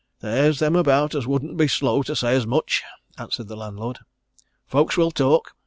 "There 0.19 0.49
is 0.49 0.57
them 0.57 0.75
about 0.75 1.13
as 1.13 1.27
wouldn't 1.27 1.57
be 1.57 1.67
slow 1.67 2.01
to 2.01 2.15
say 2.15 2.35
as 2.35 2.47
much," 2.47 2.81
answered 3.19 3.49
the 3.49 3.55
landlord. 3.55 3.99
"Folks 4.65 4.97
will 4.97 5.11
talk! 5.11 5.53